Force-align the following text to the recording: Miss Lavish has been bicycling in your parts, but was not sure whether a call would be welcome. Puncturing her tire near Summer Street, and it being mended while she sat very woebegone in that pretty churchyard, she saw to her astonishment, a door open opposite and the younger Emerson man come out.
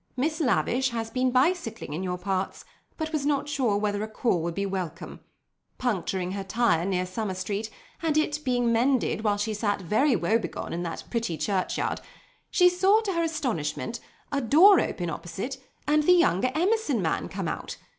Miss 0.17 0.39
Lavish 0.41 0.89
has 0.89 1.11
been 1.11 1.29
bicycling 1.29 1.93
in 1.93 2.01
your 2.01 2.17
parts, 2.17 2.65
but 2.97 3.11
was 3.13 3.23
not 3.23 3.47
sure 3.47 3.77
whether 3.77 4.01
a 4.01 4.07
call 4.07 4.41
would 4.41 4.55
be 4.55 4.65
welcome. 4.65 5.19
Puncturing 5.77 6.31
her 6.31 6.43
tire 6.43 6.85
near 6.87 7.05
Summer 7.05 7.35
Street, 7.35 7.69
and 8.01 8.17
it 8.17 8.43
being 8.43 8.73
mended 8.73 9.23
while 9.23 9.37
she 9.37 9.53
sat 9.53 9.79
very 9.79 10.15
woebegone 10.15 10.73
in 10.73 10.81
that 10.81 11.03
pretty 11.11 11.37
churchyard, 11.37 12.01
she 12.49 12.67
saw 12.67 13.01
to 13.01 13.13
her 13.13 13.21
astonishment, 13.21 13.99
a 14.31 14.41
door 14.41 14.79
open 14.79 15.11
opposite 15.11 15.59
and 15.85 16.01
the 16.01 16.13
younger 16.13 16.51
Emerson 16.55 16.99
man 16.99 17.29
come 17.29 17.47
out. 17.47 17.77